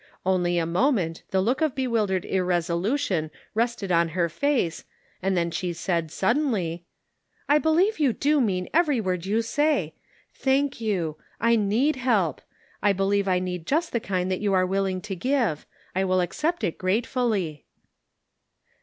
[0.25, 4.83] Only a moment the look of bewildered irresolution rested on her face,
[5.21, 6.85] and then she said, suddenly:"
[7.47, 9.93] I believe you do mean every word you say;
[10.33, 12.41] thank you: I need help;
[12.81, 16.19] I believe I need just the kind that you are willing to give; I will
[16.19, 17.67] accept it gratefully."